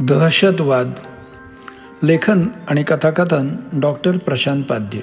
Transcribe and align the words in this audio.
दहशतवाद. 0.00 0.92
लेखन 2.02 2.48
आणि 2.68 2.82
कथाकथन 2.82 3.56
डॉक्टर 3.72 4.16
प्रशांत 4.16 4.64
पाध्ये. 4.64 5.02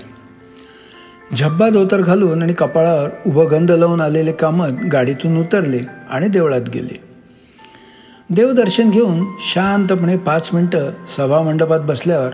झब्बा 1.35 1.69
धोतर 1.69 2.01
घालून 2.01 2.43
आणि 2.43 2.53
कपाळावर 2.53 3.09
उभं 3.25 3.51
गंध 3.51 3.71
लावून 3.71 4.01
आलेले 4.01 4.31
कामत 4.31 4.85
गाडीतून 4.91 5.37
उतरले 5.37 5.79
आणि 6.09 6.27
देवळात 6.27 6.69
गेले. 6.69 7.03
देवदर्शन 8.29 8.89
घेऊन 8.89 9.25
शांतपणे 9.39 10.17
पाच 10.17 10.49
मिनटं 10.53 10.87
सभामंडपात 11.07 11.79
बसल्यावर 11.79 12.31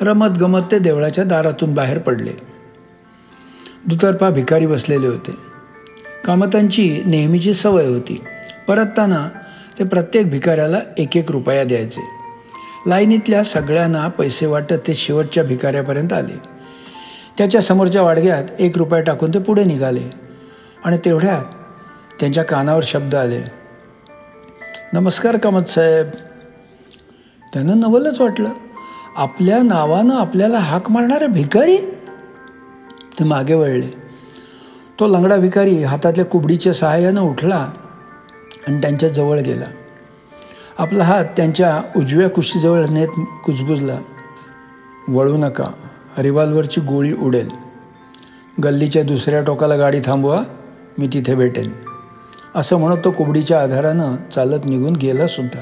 रमत 0.00 0.38
गमत 0.38 0.60
ते 0.70 0.78
देवळाच्या 0.78 1.24
दारातून 1.24 1.74
बाहेर 1.74 1.98
पडले. 1.98 2.32
दुतर्फा 3.88 4.30
भिकारी 4.30 4.66
बसलेले 4.66 5.06
होते. 5.06 5.34
कामतांची 6.24 7.02
नेहमीची 7.06 7.54
सवय 7.54 7.86
होती. 7.86 8.20
परतताना 8.68 9.28
ते 9.80 9.84
प्रत्येक 9.84 10.30
भिकाऱ्याला 10.30 10.78
एक 10.98 11.16
एक 11.16 11.30
रुपया 11.30 11.64
द्यायचे. 11.64 12.00
लाईनीतल्या 12.86 13.44
सगळ्यांना 13.44 14.08
पैसे 14.08 14.46
वाटत 14.46 14.74
ते 14.86 14.94
शेवटच्या 14.94 15.44
भिकाऱ्यापर्यंत 15.44 16.12
आले. 16.12 16.38
त्याच्या 17.38 17.60
समोरच्या 17.60 18.02
वाडग्यात 18.02 18.44
एक 18.58 18.78
रुपया 18.78 19.00
टाकून 19.00 19.30
ते 19.34 19.38
पुढे 19.38 19.64
निघाले. 19.64 20.10
आणि 20.84 20.98
तेवढ्यात 21.04 21.44
त्यांच्या 22.20 22.44
कानावर 22.44 22.80
शब्द 22.84 23.14
आले. 23.14 23.40
नमस्कार 24.92 25.36
कामत 25.36 25.62
साहेब. 25.62 26.06
त्यांना 27.52 27.74
नवलच 27.74 28.20
वाटलं. 28.20 28.50
आपल्या 29.16 29.62
नावानं 29.62 30.14
आपल्याला 30.14 30.58
हाक 30.58 30.90
मारणारा 30.90 31.26
भिकारी? 31.26 31.76
ते 33.18 33.24
मागे 33.24 33.54
वळले. 33.54 33.86
तो 35.00 35.06
लंगडा 35.06 35.36
भिकारी 35.36 35.82
हातातल्या 35.82 36.24
कुबडीच्या 36.24 36.72
सहाय्यानं 36.72 37.20
उठला 37.20 37.72
आणि 38.68 38.80
त्यांच्या 38.80 39.08
जवळ 39.08 39.38
गेला. 39.38 39.64
आपला 40.78 41.04
हात 41.04 41.24
त्यांच्या 41.24 41.82
उजव्या 41.96 42.30
कुशीजवळ 42.30 42.84
नेत 42.90 43.08
कुजबुजला. 43.44 43.98
वळू 45.08 45.36
नका 45.36 45.64
रिव्हॉल्वरची 46.18 46.80
गोळी 46.80 47.12
उडेल. 47.12 47.48
गल्लीच्या 48.64 49.02
दुसऱ्या 49.02 49.42
टोकाला 49.42 49.76
गाडी 49.76 50.00
थांबवा 50.04 50.42
मी 50.98 51.06
तिथे 51.06 51.34
भेटेन. 51.34 51.72
असं 52.54 52.76
म्हणत 52.76 52.98
तो 53.04 53.10
कुबडीच्या 53.10 53.62
आधारानं 53.62 54.16
चालत 54.32 54.60
निघून 54.64 54.92
गेला 54.92 55.26
सुद्धा. 55.26 55.60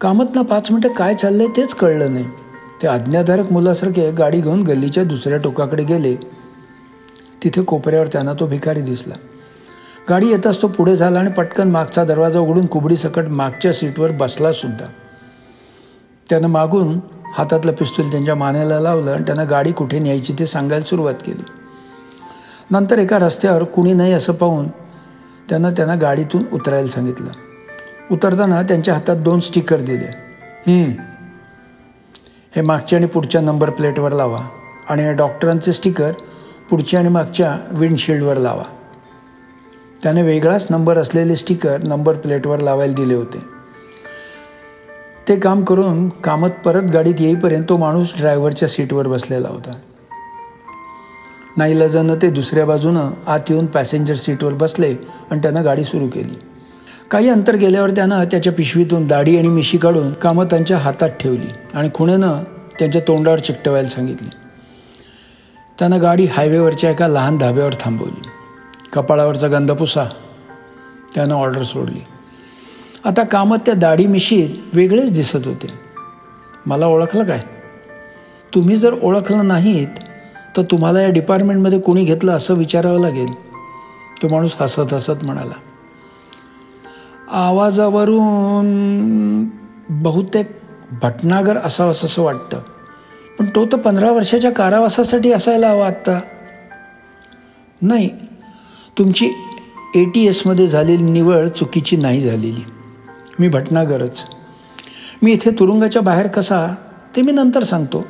कामतना 0.00 0.42
पाच 0.42 0.70
मिनटं 0.70 0.88
काय 0.88 1.14
चाललंय 1.14 1.46
तेच 1.56 1.74
कळलं 1.74 2.14
नाही. 2.14 2.24
ते 2.82 2.88
आज्ञाधारक 2.88 3.52
मुलासारखे 3.52 4.10
गाडी 4.10 4.40
घेऊन 4.40 4.62
गल्लीच्या 4.62 5.04
दुसऱ्या 5.04 5.38
टोकाकडे 5.38 5.84
गेले. 5.84 6.16
तिथे 7.44 7.62
कोपऱ्यावर 7.62 8.06
त्यांना 8.06 8.32
तो 8.32 8.46
भिकारी 8.46 8.80
दिसला. 8.80 9.14
गाडी 10.10 10.28
येताच 10.28 10.62
तो 10.62 10.68
पुढे 10.68 10.96
झाला 10.96 11.18
आणि 11.18 11.30
पटकन 11.30 11.70
मागचा 11.70 12.04
दरवाजा 12.04 12.40
उघडून 12.40 12.66
कुबडीसकट 12.66 13.24
मागच्या 13.28 13.72
सीटवर 13.72 14.10
बसला 14.10 14.52
सुद्धा. 14.52 14.86
त्यानं 16.30 16.48
मागून 16.48 17.00
हातातलं 17.34 17.72
पिस्तूल 17.72 18.10
त्यांच्या 18.10 18.34
मानेला 18.34 18.80
लावलं 18.80 19.10
आणि 19.10 19.22
त्यांना 19.22 19.44
गाडी 19.44 19.72
कुठे 19.72 19.98
न्यायची 19.98 20.32
ते 20.38 20.46
सांगायला 20.46 20.84
सुरुवात 20.84 21.14
केली. 21.14 21.42
नंतर 22.70 22.98
एका 22.98 23.18
रस्त्यावर 23.18 23.64
कुणी 23.64 23.92
नाही 23.92 24.12
असं 24.12 24.32
पाहून 24.32 24.68
त्यानं 25.48 25.72
त्यांना 25.72 25.94
गाडीतून 25.94 26.42
उतरायला 26.52 26.88
सांगितलं. 26.88 27.30
उतरताना 28.10 28.62
त्यांच्या 28.62 28.94
हातात 28.94 29.16
दोन 29.16 29.40
स्टिकर 29.40 29.80
दिले. 29.80 30.10
हे 32.56 32.60
मागच्या 32.62 32.98
आणि 32.98 33.06
पुढच्या 33.06 33.40
नंबर 33.40 33.70
प्लेटवर 33.70 34.12
लावा 34.12 34.48
आणि 34.88 35.12
डॉक्टरांचे 35.12 35.72
स्टिकर 35.72 36.12
पुढच्या 36.70 37.00
आणि 37.00 37.08
मागच्या 37.08 37.58
विंडशिल्डवर 37.70 38.36
लावा. 38.36 38.64
त्याने 40.02 40.22
वेगळाच 40.22 40.66
नंबर 40.70 40.98
असलेले 40.98 41.36
स्टिकर 41.36 41.78
नंबर 41.82 42.14
प्लेटवर 42.14 42.58
लावायला 42.58 42.92
दिले 42.92 43.14
होते. 43.14 43.38
ते 45.28 45.36
काम 45.36 45.64
करून 45.64 46.08
कामत 46.08 46.48
परत 46.64 46.82
गाडीत 46.82 47.14
येईपर्यंत 47.18 47.64
तो 47.68 47.76
माणूस 47.76 48.12
ड्रायव्हरच्या 48.16 48.68
सीटवर 48.68 49.08
बसलेला 49.08 49.48
होता. 49.48 49.70
नाईलाजानं 51.56 52.14
ते 52.22 52.30
दुसऱ्या 52.30 52.66
बाजूनं 52.66 53.10
आत 53.26 53.40
येऊन 53.50 53.66
पॅसेंजर 53.66 54.14
सीटवर 54.14 54.52
बसले 54.52 54.94
आणि 55.30 55.38
त्यानं 55.38 55.64
गाडी 55.64 55.84
सुरू 55.84 56.08
केली. 56.08 56.34
काही 57.10 57.28
अंतर 57.28 57.56
गेल्यावर 57.56 57.90
त्यानं 57.90 58.24
त्याच्या 58.24 58.52
पिशवीतून 58.52 59.06
दाढी 59.06 59.38
आणि 59.38 59.48
मिशी 59.48 59.78
काढून 59.78 60.12
कामतांच्या 60.12 60.76
हातात 60.76 61.08
ठेवली 61.08 61.48
आणि 61.74 61.90
खुणेनं 61.94 62.42
त्यांच्या 62.78 63.02
तोंडावर 63.08 63.38
चिकटवायला 63.38 63.88
सांगितली. 63.88 64.28
त्यानं 65.78 66.02
गाडी 66.02 66.26
हायवेवरच्या 66.26 66.90
एका 66.90 67.08
लहान 67.08 67.38
धाब्यावर 67.38 67.72
थांबवली. 67.80 68.23
कपाळावरचा 68.94 69.48
गंध 69.48 69.72
पुसा. 69.72 70.04
त्यानं 71.14 71.34
ऑर्डर 71.34 71.62
सोडली. 71.62 72.00
आता 73.04 73.22
कामत 73.22 73.56
त्या 73.66 73.74
दाढी 73.74 74.06
मिशीत 74.06 74.48
वेगळेच 74.74 75.14
दिसत 75.14 75.46
होते. 75.46 75.66
मला 76.66 76.86
ओळखलं 76.86 77.24
काय? 77.24 77.42
तुम्ही 78.54 78.76
जर 78.76 78.94
ओळखलं 79.02 79.48
नाहीत 79.48 79.88
तर 80.56 80.62
तुम्हाला 80.62 81.00
या 81.00 81.08
डिपार्टमेंटमध्ये 81.08 81.80
कोणी 81.80 82.04
घेतलं 82.04 82.32
असं 82.32 82.54
विचारावं 82.54 83.00
लागेल. 83.00 83.34
तो 84.22 84.28
माणूस 84.28 84.56
हसत 84.60 84.94
हसत 84.94 85.24
म्हणाला. 85.24 85.54
आवाजावरून 87.32 88.66
बहुतेक 89.90 90.50
भटनागर 91.02 91.56
असावं 91.56 91.90
असं 91.90 92.22
वाटतं. 92.22 92.60
पण 93.38 93.46
तो 93.46 93.66
तर 93.66 93.76
पंधरा 93.76 94.12
वर्षाच्या 94.12 94.50
कारावासासाठी 94.50 95.32
असायला 95.32 95.68
हवा 95.68 95.86
आत्ता. 95.86 96.20
नाही 97.82 98.10
तुमची 98.98 99.30
ए 99.94 100.04
टी 100.04 100.26
एसमध्ये 100.26 100.66
झालेली 100.66 101.02
निवड 101.02 101.48
चुकीची 101.48 101.96
नाही 101.96 102.20
झालेली. 102.20 102.64
मी 103.38 103.48
भटनागरच. 103.48 104.24
मी 105.22 105.32
इथे 105.32 105.50
तुरुंगाच्या 105.50 106.02
बाहेर 106.02 106.26
कसा 106.26 106.74
ते 107.16 107.22
मी 107.22 107.32
नंतर 107.32 107.62
सांगतो. 107.62 108.06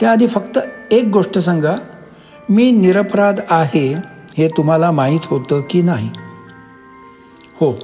त्याआधी 0.00 0.26
फक्त 0.26 0.58
एक 0.90 1.04
गोष्ट 1.04 1.38
सांगा 1.38 1.74
मी 2.48 2.70
निरपराध 2.70 3.40
आहे 3.50 3.94
हे 4.38 4.48
तुम्हाला 4.48 4.90
माहीत 4.90 5.20
होतं 5.24 5.60
की 5.70 5.82
नाही? 5.82 6.10
हो 7.60 7.78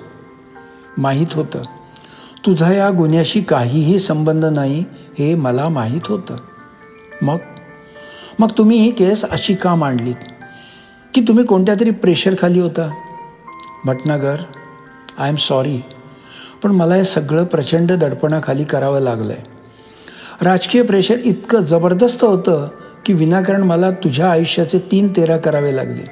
माहीत 0.98 1.26
होतं. 1.32 1.62
तुझा 2.46 2.72
या 2.72 2.90
गुन्ह्याशी 2.90 3.40
काहीही 3.40 3.98
संबंध 3.98 4.44
नाही 4.44 4.84
हे 5.18 5.34
मला 5.34 5.68
माहीत 5.68 6.06
होतं. 6.06 6.36
मग? 7.22 7.36
मग 8.38 8.48
तुम्ही 8.58 8.78
ही 8.78 8.90
केस 8.90 9.24
अशी 9.24 9.54
का 9.54 9.74
मांडलीत? 9.74 10.39
की 11.14 11.20
तुम्ही 11.20 11.44
कोणत्या 11.44 11.74
तरी 11.80 11.90
प्रेशरखाली 11.90 12.60
होता? 12.60 12.90
भटनागर 13.84 14.36
आय 15.18 15.28
एम 15.28 15.34
सॉरी 15.34 15.80
पण 16.62 16.70
मला 16.70 16.94
हे 16.94 17.04
सगळं 17.04 17.44
प्रचंड 17.44 17.92
दडपणाखाली 17.92 18.64
करावं 18.64 19.00
लागलं 19.00 19.32
आहे 19.32 19.48
राजकीय 20.44 20.82
प्रेशर 20.82 21.18
इतकं 21.24 21.60
जबरदस्त 21.60 22.24
होतं 22.24 22.68
की 23.06 23.12
विनाकारण 23.12 23.62
मला 23.62 23.90
तुझ्या 23.90 24.30
आयुष्याचे 24.30 24.78
तीन 24.78 25.12
तेरा 25.16 25.36
करावे 25.36 25.76
लागले. 25.76 26.02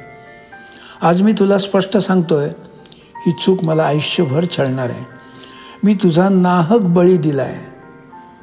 आज 1.00 1.22
मी 1.22 1.32
तुला 1.32 1.58
स्पष्ट 1.58 1.96
सांगतोय 1.96 2.48
ही 3.26 3.30
चूक 3.30 3.64
मला 3.64 3.82
आयुष्यभर 3.82 4.44
छळणार 4.50 4.90
आहे. 4.90 5.04
मी 5.84 5.94
तुझा 5.94 6.28
नाहक 6.28 6.80
बळी 6.80 7.16
दिला 7.16 7.42
आहे 7.42 7.66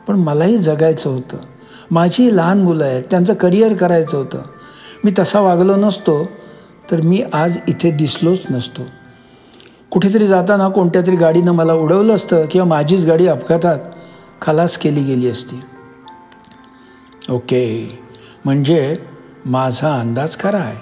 पण 0.08 0.20
मलाही 0.20 0.58
जगायचं 0.58 1.10
होतं. 1.10 1.38
माझी 1.92 2.36
लहान 2.38 2.62
मुलं 2.62 2.86
आहेत 2.86 3.04
त्यांचं 3.12 3.34
करिअर 3.34 3.74
करायचं 3.74 4.18
होतं. 4.18 4.42
मी 5.04 5.12
तसा 5.20 5.40
वागलो 5.40 5.76
नसतो 5.76 6.24
तर 6.92 7.02
मी 7.02 7.24
आज 7.34 7.58
इथे 7.68 7.92
दिसलोच 7.92 8.46
नसतो. 8.50 8.82
कुठेतरी 9.92 10.26
जाताना 10.26 10.68
कोणत्या 10.70 11.02
तरी 11.02 11.16
गाडीनं 11.16 11.52
मला 11.52 11.74
उडवलं 11.74 12.16
असतं 12.16 12.46
किंवा 12.46 12.68
माझीच 12.68 13.06
गाडी 13.06 13.28
अपघातात 13.28 13.80
खलास 14.42 14.78
केली 14.78 15.04
गेली 15.04 15.30
असती. 15.30 15.60
ओके 17.30 18.00
म्हणजे 18.46 18.94
माझा 19.46 20.00
अंदाज 20.00 20.38
खरा 20.40 20.58
आहे. 20.58 20.78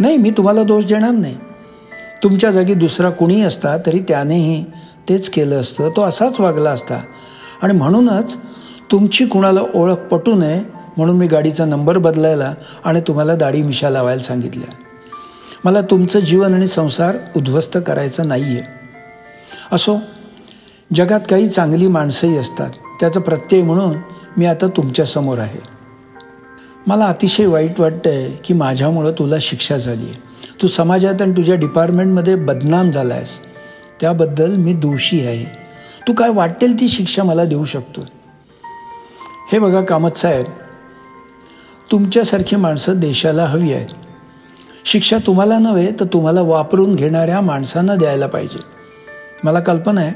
नाही 0.00 0.16
मी 0.16 0.30
तुम्हाला 0.30 0.62
दोष 0.62 0.84
देणार 0.84 1.10
नाही. 1.10 1.36
तुमच्या 2.22 2.50
जागी 2.50 2.74
दुसरा 2.74 3.10
कुणी 3.10 3.42
असता 3.42 3.76
तरी 3.86 3.98
त्यानेही 3.98 4.64
तेच 5.08 5.30
केलं 5.30 5.60
असतं 5.60 5.90
तो 5.96 6.02
असाच 6.02 6.40
वागला 6.40 6.70
असता. 6.70 7.00
आणि 7.62 7.72
म्हणूनच 7.72 8.36
तुमची 8.90 9.26
कुणाला 9.26 9.60
ओळख 9.74 9.94
पटू 9.94 10.34
नये 10.34 10.62
म्हणून 10.96 11.16
मी 11.16 11.26
गाडीचा 11.26 11.64
नंबर 11.64 11.98
बदलायला 11.98 12.54
आणि 12.84 13.00
तुम्हाला 13.00 13.34
दाढी 13.34 13.62
मिशा 13.62 13.90
लावायला 13.90 14.22
सांगितल्या. 14.22 14.83
मला 15.64 15.80
तुमचं 15.80 16.20
जीवन 16.20 16.54
आणि 16.54 16.66
संसार 16.66 17.16
उद्ध्वस्त 17.36 17.78
करायचं 17.86 18.28
नाही 18.28 18.44
आहे 18.44 18.62
असो 19.72 19.96
जगात 20.94 21.20
काही 21.30 21.46
चांगली 21.46 21.86
माणसंही 21.86 22.36
असतात. 22.38 22.70
त्याचं 23.00 23.20
प्रत्यय 23.20 23.62
म्हणून 23.62 23.96
मी 24.36 24.46
आता 24.46 24.66
तुमच्यासमोर 24.66 25.38
आहे. 25.38 25.58
मला 26.86 27.04
अतिशय 27.04 27.46
वाईट 27.46 27.80
वाटतं 27.80 28.10
आहे 28.10 28.30
की 28.44 28.54
माझ्यामुळं 28.54 29.12
तुला 29.12 29.36
शिक्षा 29.40 29.76
झाली 29.76 30.04
आहे 30.04 30.22
तू 30.62 30.66
समाजात 30.66 31.22
आणि 31.22 31.32
तुझ्या 31.32 31.56
डिपार्टमेंटमध्ये 31.56 32.34
बदनाम 32.34 32.90
झाला 32.90 33.14
आहेस 33.14 33.40
त्याबद्दल 34.00 34.56
मी 34.56 34.72
दोषी 34.72 35.26
आहे. 35.26 35.44
तू 36.08 36.12
काय 36.12 36.30
वाटेल 36.30 36.80
ती 36.80 36.88
शिक्षा 36.88 37.22
मला 37.22 37.44
देऊ 37.44 37.64
शकतो? 37.64 38.00
हे 39.52 39.58
बघा 39.58 39.80
कामत 39.80 40.16
साहेब 40.16 40.44
तुमच्यासारखी 41.90 42.56
माणसं 42.56 43.00
देशाला 43.00 43.44
हवी 43.44 43.72
आहेत. 43.72 43.88
शिक्षा 44.84 45.18
तुम्हाला 45.26 45.58
नव्हे 45.58 45.90
तर 46.00 46.04
तुम्हाला 46.04 46.42
वापरून 46.42 46.94
घेणाऱ्या 46.94 47.40
माणसांना 47.40 47.94
द्यायला 47.94 48.26
पाहिजे. 48.26 48.58
मला 49.44 49.60
कल्पना 49.60 50.00
आहे 50.00 50.12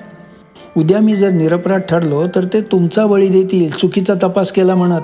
उद्या 0.76 1.00
मी 1.00 1.16
जर 1.16 1.30
निरपराध 1.30 1.80
ठरलो 1.80 2.26
तर 2.34 2.44
ते 2.44 2.60
तुमचा 2.60 3.06
बळी 3.06 3.28
देतील 3.28 3.70
चुकीचा 3.70 4.14
तपास 4.22 4.52
केला 4.52 4.74
म्हणत. 4.74 5.02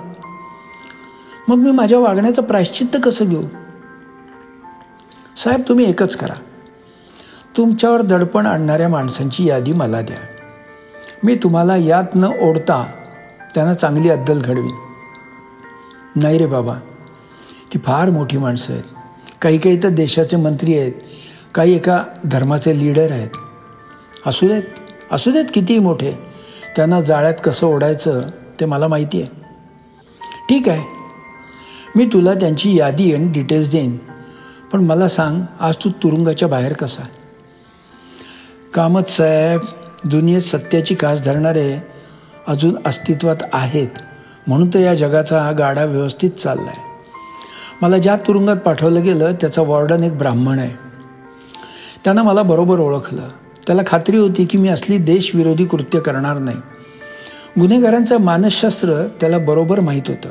मग 1.48 1.56
मी 1.56 1.70
माझ्या 1.70 1.98
वागण्याचं 1.98 2.42
प्रायश्चित्त 2.42 2.96
कसं 3.04 3.24
घेऊ? 3.24 3.42
साहेब 5.36 5.60
तुम्ही 5.68 5.90
एकच 5.90 6.16
करा. 6.16 6.34
तुमच्यावर 7.56 8.02
दडपण 8.02 8.46
आणणाऱ्या 8.46 8.88
माणसांची 8.88 9.46
यादी 9.46 9.72
मला 9.72 10.00
द्या. 10.00 10.16
मी 11.22 11.34
तुम्हाला 11.34 11.76
यात 11.76 12.14
न 12.14 12.24
ओढता 12.24 12.86
त्यांना 13.54 13.74
चांगली 13.74 14.10
अद्दल 14.10 14.40
घडवीन. 14.40 14.74
नाही 16.16 16.38
रे 16.38 16.46
बाबा 16.46 16.74
ती 17.74 17.78
फार 17.78 18.10
मोठी 18.10 18.38
माणसं 18.38 18.72
आहेत. 18.72 18.93
काही 19.44 19.58
काही 19.58 19.82
तर 19.82 19.88
देशाचे 19.88 20.36
मंत्री 20.36 20.78
आहेत 20.78 20.92
काही 21.54 21.74
एका 21.74 22.02
धर्माचे 22.24 22.78
लीडर 22.78 23.10
आहेत. 23.12 23.30
असू 24.26 24.48
देत 24.48 24.62
असू 25.12 25.30
देत 25.30 25.44
कितीही 25.54 25.78
मोठे 25.78 26.12
त्यांना 26.76 27.00
जाळ्यात 27.00 27.34
कसं 27.44 27.66
ओढायचं 27.66 28.20
ते 28.60 28.64
मला 28.64 28.88
माहिती 28.88 29.20
आहे. 29.22 29.42
ठीक 30.48 30.68
आहे. 30.68 30.82
मी 31.96 32.04
तुला 32.04 32.34
त्यांची 32.34 32.76
यादी 32.76 33.12
आणि 33.14 33.28
डिटेल्स 33.32 33.70
देईन 33.70 33.96
पण 34.72 34.80
मला 34.80 35.08
सांग 35.08 35.40
आज 35.60 35.76
तू 35.76 35.90
तुरुंगाच्या 36.02 36.48
बाहेर 36.48 36.72
कसा 36.72 37.02
कामत 38.74 39.08
साहेब 39.08 39.60
दुनियेत 40.04 40.40
सत्याची 40.40 40.94
कास 40.94 41.24
धरणारे 41.24 41.78
अजून 42.46 42.76
अस्तित्वात 42.86 43.42
आहेत 43.52 44.02
म्हणून 44.46 44.68
तर 44.74 44.78
या 44.78 44.94
जगाचा 44.94 45.42
हा 45.42 45.52
गाडा 45.52 45.84
व्यवस्थित 45.84 46.30
चालला 46.30 46.70
आहे 46.70 46.93
मला 47.82 47.98
ज्या 47.98 48.16
तुरुंगात 48.16 48.56
पाठवलं 48.56 49.02
गेलं 49.02 49.32
त्याचा 49.32 49.62
वॉर्डन 49.62 50.04
एक 50.04 50.18
ब्राह्मण 50.18 50.58
आहे. 50.58 50.70
त्यानं 52.04 52.22
मला 52.22 52.42
बरोबर 52.42 52.80
ओळखलं. 52.80 53.28
त्याला 53.66 53.82
खात्री 53.86 54.16
होती 54.16 54.44
की 54.44 54.58
मी 54.58 54.68
असली 54.68 54.98
देशविरोधी 54.98 55.64
कृत्य 55.64 56.00
करणार 56.00 56.38
नाही. 56.38 56.56
गुन्हेगारांचं 57.60 58.20
मानसशास्त्र 58.20 59.06
त्याला 59.20 59.38
बरोबर 59.38 59.80
माहीत 59.80 60.02
होतं. 60.08 60.28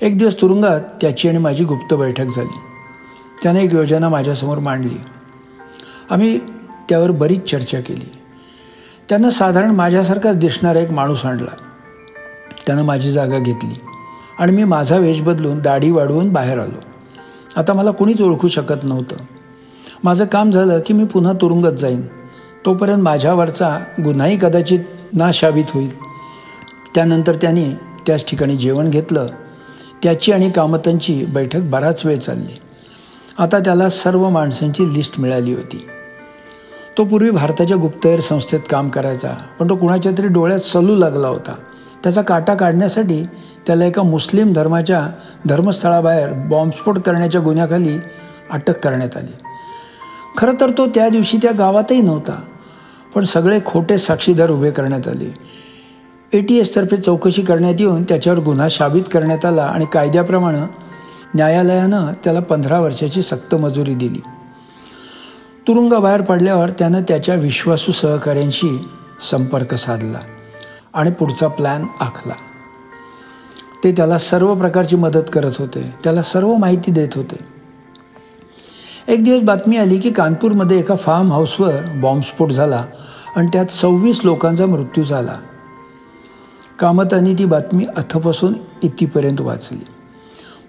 एक 0.00 0.18
दिवस 0.18 0.40
तुरुंगात 0.40 0.80
त्याची 1.00 1.28
आणि 1.28 1.38
माझी 1.38 1.64
गुप्त 1.64 1.94
बैठक 1.94 2.26
झाली. 2.36 2.58
त्याने 3.42 3.64
एक 3.64 3.74
योजना 3.74 4.08
माझ्यासमोर 4.08 4.58
मांडली. 4.58 4.98
आम्ही 6.10 6.38
त्यावर 6.88 7.10
बरीच 7.10 7.50
चर्चा 7.50 7.80
केली. 7.80 8.12
त्यानं 9.08 9.28
साधारण 9.28 9.70
माझ्यासारखाच 9.70 10.36
दिसणारा 10.36 10.80
एक 10.80 10.90
माणूस 10.90 11.26
आणला. 11.26 11.56
त्यानं 12.66 12.82
माझी 12.82 13.10
जागा 13.10 13.38
घेतली. 13.38 13.80
आणि 14.38 14.52
मी 14.52 14.64
माझा 14.64 14.96
वेश 14.96 15.22
बदलून 15.22 15.58
दाढी 15.58 15.90
वाढवून 15.90 16.32
बाहेर 16.32 16.58
आलो. 16.58 16.80
आता 17.56 17.72
मला 17.72 17.90
कुणीच 17.90 18.22
ओळखू 18.22 18.48
शकत 18.48 18.84
नव्हतं. 18.84 19.16
माझं 20.04 20.24
काम 20.24 20.50
झालं 20.50 20.80
की 20.86 20.94
मी 20.94 21.04
पुन्हा 21.04 21.32
तुरुंगात 21.32 21.72
जाईन. 21.72 22.02
तोपर्यंत 22.66 23.02
माझ्यावरचा 23.02 23.80
गुन्हाही 24.04 24.38
कदाचित 24.42 24.78
नाशाबित 25.12 25.64
होईल. 25.70 25.98
त्यानंतर 26.94 27.34
त्याने 27.34 27.70
त्याच 28.06 28.30
ठिकाणी 28.30 28.56
जेवण 28.56 28.90
घेतलं. 28.90 29.26
त्याची 30.02 30.32
आणि 30.32 30.50
कामतांची 30.50 31.24
बैठक 31.24 31.60
बराच 31.60 32.06
वेळ 32.06 32.16
चालली. 32.16 32.58
आता 33.38 33.58
त्याला 33.58 33.88
सर्व 33.88 34.28
माणसांची 34.28 34.94
लिस्ट 34.94 35.20
मिळाली 35.20 35.54
होती. 35.54 35.86
तो 36.98 37.04
पूर्वी 37.04 37.30
भारताच्या 37.30 37.76
गुप्तहेर 37.76 38.20
संस्थेत 38.20 38.60
काम 38.70 38.88
करायचा 38.88 39.34
पण 39.58 39.70
तो 39.70 39.76
कुणाच्या 39.76 40.12
तरी 40.18 40.26
डोळ्यात 40.26 40.58
सलू 40.58 40.96
लागला 40.96 41.28
होता. 41.28 41.54
त्याचा 42.02 42.22
काटा 42.22 42.54
काढण्यासाठी 42.54 43.22
त्याला 43.66 43.84
एका 43.84 44.02
मुस्लिम 44.02 44.52
धर्माच्या 44.52 45.08
धर्मस्थळाबाहेर 45.46 46.32
बॉम्बस्फोट 46.32 46.98
करण्याच्या 46.98 47.40
गुन्ह्याखाली 47.40 47.98
अटक 48.50 48.78
करण्यात 48.78 49.16
आली. 49.16 49.32
खरं 50.38 50.52
तर 50.60 50.70
तो 50.70 50.86
त्या 50.86 51.08
दिवशी 51.08 51.36
त्या 51.36 51.52
गावातही 51.52 52.00
नव्हता 52.00 52.40
पण 53.14 53.24
सगळे 53.24 53.60
खोटे 53.66 53.98
साक्षीदार 53.98 54.50
उभे 54.50 54.70
करण्यात 54.70 55.08
आले. 55.08 55.34
ए 56.32 56.40
टी 56.40 56.58
एसतर्फे 56.58 56.96
चौकशी 56.96 57.42
करण्यात 57.42 57.74
येऊन 57.80 58.02
त्याच्यावर 58.02 58.38
गुन्हा 58.38 58.66
शाबित 58.70 59.02
करण्यात 59.12 59.44
आला 59.44 59.62
आणि 59.62 59.86
कायद्याप्रमाणे 59.92 60.60
न्यायालयानं 61.34 62.12
त्याला 62.24 62.40
पंधरा 62.40 62.80
वर्षाची 62.80 63.22
सक्त 63.22 63.54
मजुरी 63.54 63.94
दिली. 63.94 64.20
तुरुंगाबाहेर 65.68 66.20
पडल्यावर 66.20 66.70
त्यानं 66.70 67.02
त्याच्या 67.02 67.34
विश्वासू 67.34 67.92
सहकाऱ्यांशी 67.92 68.88
संपर्क 69.30 69.74
साधला. 69.74 70.18
आणि 70.94 71.10
पुढचा 71.10 71.48
प्लॅन 71.48 71.86
आखला. 72.00 72.34
ते 73.84 73.92
त्याला 73.92 74.18
सर्व 74.18 74.54
प्रकारची 74.54 74.96
मदत 74.96 75.30
करत 75.32 75.52
होते. 75.58 75.94
त्याला 76.04 76.22
सर्व 76.22 76.54
माहिती 76.54 76.90
देत 76.90 77.08
होते. 77.14 77.36
एक 79.08 79.24
दिवस 79.24 79.42
बातमी 79.42 79.76
आली 79.76 79.98
की 79.98 80.10
कानपूरमध्ये 80.10 80.78
एका 80.78 80.96
फार्म 80.96 81.32
हाऊसवर 81.32 81.84
बॉम्बस्फोट 81.94 82.50
झाला 82.50 82.84
आणि 83.36 83.48
त्यात 83.52 83.66
सव्वीस 83.66 84.20
लोकांचा 84.24 84.66
मृत्यू 84.66 85.04
झाला. 85.04 85.34
कामतांनी 86.78 87.34
ती 87.34 87.44
बातमी 87.44 87.86
अथपासून 87.96 88.54
इतीपर्यंत 88.82 89.40
वाचली. 89.40 89.84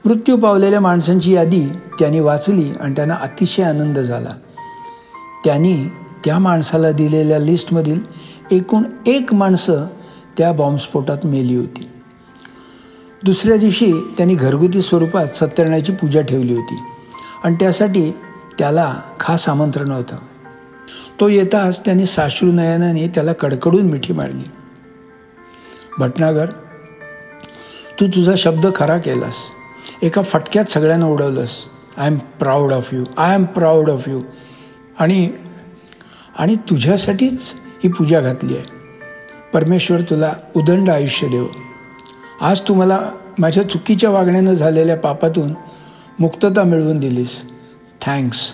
मृत्यू 0.06 0.38
पावलेल्या 0.38 0.80
माणसांची 0.80 1.34
यादी 1.34 1.66
त्यांनी 2.00 2.20
वाचली 2.20 2.72
आणि 2.82 2.96
त्यांना 2.96 3.16
अतिशय 3.16 3.64
आनंद 3.64 4.00
झाला. 4.00 4.30
त्यांनी 5.46 5.86
त्या 6.26 6.40
माणसाला 6.40 6.92
दिलेल्या 6.92 7.40
लिस्टमधील 7.40 8.00
एकूण 8.52 8.84
एक 9.08 9.34
माणसं 9.34 9.86
त्या 10.38 10.52
बॉम्बस्फोटात 10.52 11.26
मेली 11.26 11.56
होती. 11.56 11.90
दुसऱ्या 13.24 13.58
दिवशी 13.58 13.92
त्यांनी 13.92 14.36
घरगुती 14.36 14.82
स्वरूपात 14.82 15.28
सत्यनारायणाची 15.28 15.94
पूजा 15.94 16.22
ठेवली 16.22 16.54
होती 16.54 16.78
आणि 17.44 17.56
त्यासाठी 17.60 18.12
त्याला 18.60 19.02
खास 19.20 19.50
आमंत्रण 19.50 19.92
होतं. 19.92 20.16
तो 21.20 21.28
येताच 21.28 21.86
त्यांनी 21.86 22.06
साश्रू 22.06 22.52
नयनाने 22.52 23.08
त्याला 23.08 23.34
कडकडून 23.34 23.86
मिठी 23.86 24.14
मारली. 24.14 24.44
भटनागर 26.00 26.46
तू 28.00 28.08
तुझा 28.08 28.34
शब्द 28.38 28.68
खरा 28.76 28.98
केलास. 28.98 29.36
एका 30.02 30.22
फटक्यात 30.22 30.66
सगळ्यांना 30.66 31.06
उडवलंस. 31.06 31.66
I 31.98 32.08
am 32.08 32.18
proud 32.18 32.74
of 32.74 32.94
you 32.94 33.04
I 33.18 33.36
am 33.36 33.44
proud 33.44 33.92
of 33.92 34.10
you 34.10 34.22
आणि 35.00 35.32
आणि 36.40 36.56
तुझ्यासाठीच 36.56 37.54
ही 37.84 37.90
पूजा 37.90 38.20
घातली 38.20 38.58
आहे. 38.58 38.73
परमेश्वर 39.54 40.02
तुला 40.02 40.34
उदंड 40.56 40.90
आयुष्य 40.90 41.28
देव. 41.28 41.48
आज 42.42 42.62
तू 42.62 42.74
मला 42.74 43.12
माझ्या 43.40 43.70
चुकीच्या 43.70 44.10
वागण्यानं 44.10 44.54
झालेल्या 44.54 44.98
पापातून 44.98 45.54
मुक्तता 46.20 46.64
मिळवून 46.64 47.00
दिलीस. 47.00 47.50
थँक्स 48.02 48.54